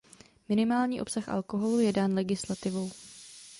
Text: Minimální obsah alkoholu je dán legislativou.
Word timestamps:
Minimální 0.49 1.01
obsah 1.01 1.29
alkoholu 1.29 1.79
je 1.79 1.93
dán 1.93 2.13
legislativou. 2.13 2.91